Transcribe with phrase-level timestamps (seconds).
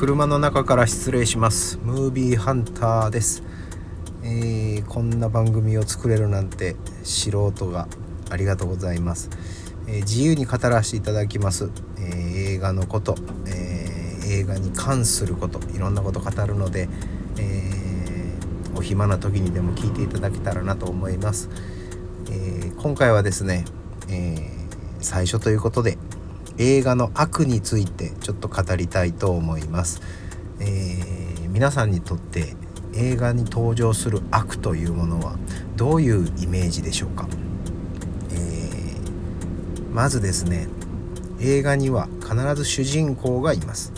[0.00, 1.78] 車の中から失礼します。
[1.82, 3.42] ムービーハンターです、
[4.22, 7.86] えー、こんな番組を作れるなんて素人が
[8.30, 9.28] ありがとうございます、
[9.86, 13.14] えー、自由に語らせていただきます、えー、映画のこと、
[13.46, 15.60] え映画に関すること。
[15.74, 16.88] いろんなこと語るので、
[17.36, 17.70] え
[18.74, 21.50] お暇な時にでも聞いていただけたらなと思います、
[22.30, 23.66] え今回はですね、
[24.08, 24.48] え
[25.02, 25.98] 最初ということで
[26.60, 30.02] 映画の悪についてちょっと語りたいと思います、
[30.60, 32.54] えー、皆さんにとって
[32.94, 35.38] 映画に登場する悪というものは
[35.76, 37.26] どういうイメージでしょうか、
[38.32, 40.68] えー、まずですね
[41.40, 43.94] 映画には必ず主人公がいます。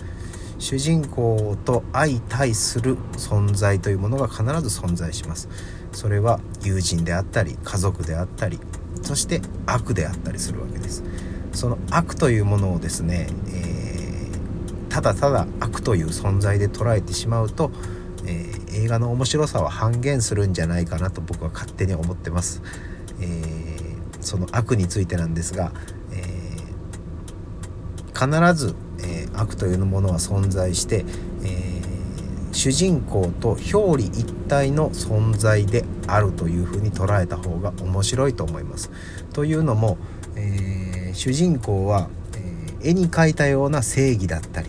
[0.60, 5.48] 主人公と相対する存在というものが必ず存在します。
[5.90, 8.60] それは友人であったり家族であったり
[9.02, 11.02] そして悪であったりするわけです。
[11.52, 17.70] その悪というものをですね、えー、ただただ悪という存在で捉えてしまうと、
[18.26, 22.62] えー、映画の面白さは半減するんじゃないかなと僕は勝手に思ってます、
[23.20, 25.72] えー、その悪についてなんですが、
[26.12, 26.22] え
[28.14, 28.74] 必ず、
[29.04, 31.04] え悪というものは存在して、
[31.44, 31.82] え
[32.52, 38.90] 主人公と表裏一体の存在であるというふうに捉えた方が面白いと思います。
[39.32, 39.98] というのも、
[40.36, 44.68] えー主人公は、えー、絵に描いたような正義だったり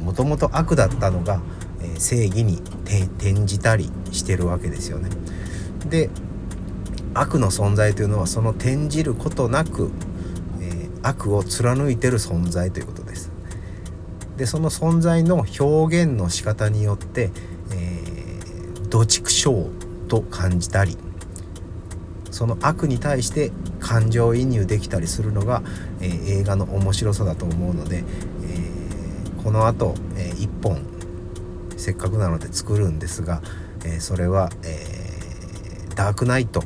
[0.00, 1.40] もともと悪だったのが、
[1.80, 5.10] えー、正義に転じたりしてるわけですよね。
[5.88, 6.10] で
[7.14, 9.90] 悪の存在というのはその転じることなく、
[10.60, 13.30] え、悪を貫いてる存在ということです。
[14.36, 17.30] でその存在の表現の仕方によって、
[17.72, 19.68] えー、土畜生
[20.08, 20.96] と感じたり
[22.40, 25.62] その悪に対して感情移入できたりするのが、
[26.00, 30.80] えー、映画の面白さだと思うので、えー、このあと、え1本
[31.76, 33.42] せっかくなので作るんですが、
[33.84, 34.86] えそれは、え
[35.94, 36.62] ダークナイト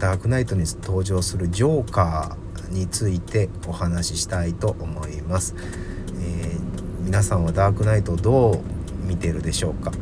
[0.00, 5.54] ダークナイトに登場するジョーカーについてお話ししたいと思います、
[6.20, 6.56] え
[7.04, 9.92] 皆さんはダークナイトどう見てるでしょうか、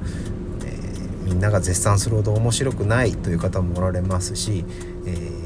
[1.31, 4.67] みんなが絶賛するほど面白くないという方もおられますし、
[5.07, 5.41] えー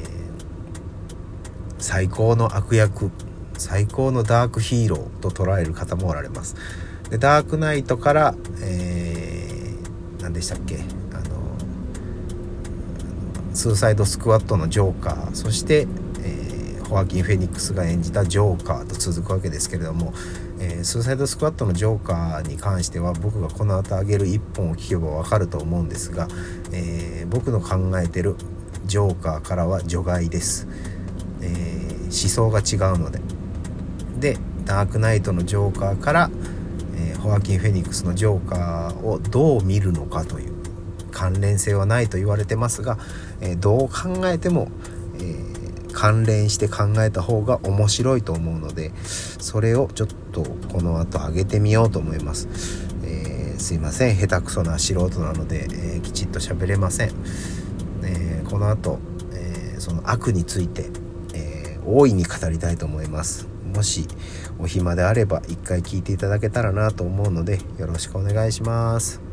[1.79, 3.11] 最高の悪役
[3.59, 6.57] 最高のダークヒーローと捉える方もおられます。
[7.11, 10.79] でダークナイトから、えー、何でしたっけ？
[11.13, 11.59] あの
[13.53, 15.35] スーサイドスクワットのジョーカー。
[15.35, 15.87] そして、
[16.89, 20.13] ホアキン・フェニックスが演じたジョーカーと続くわけですけれども、
[20.61, 26.29] えー、スーサイドスクワットのジョーカーに関しては僕がこの後あげる1本を聞けばわかると思うんですが、
[26.73, 28.37] えー、僕の考えてる
[28.87, 30.69] ジョーカーからは除外です。
[31.41, 33.21] えー、思想が違うので
[34.19, 36.31] でダークナイトのジョーカーから、
[36.97, 40.55] え、ホアキン・フェニックスのジョーカーをどう見るのかという
[41.11, 42.99] 関連性はないと言われてますが、
[43.41, 44.69] え、どう考えても、
[45.95, 52.49] 関連して考えた方が面白いと思うのでそれをちょっとこの後上げてみようと思います、
[53.05, 54.17] えすいません。
[54.17, 57.13] 下手くそな素人なので、えきちっと喋れません、
[58.03, 58.99] えこの後、
[59.33, 60.91] えその悪について
[61.33, 63.47] え大いに語りたいと思います。
[63.75, 64.07] もし
[64.59, 69.24] お暇であれば一回聞いていただけたらなと思うのでよろしくお願いします。